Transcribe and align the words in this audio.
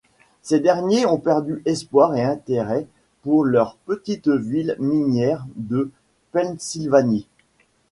Ces 0.41 0.59
derniers 0.59 1.05
ont 1.05 1.19
perdu 1.19 1.61
espoir 1.65 2.15
et 2.15 2.23
intérêt 2.23 2.87
pour 3.21 3.43
leur 3.45 3.75
petite 3.85 4.29
ville 4.29 4.75
minière 4.79 5.45
de 5.57 5.91
Pennsylvanie. 6.31 7.27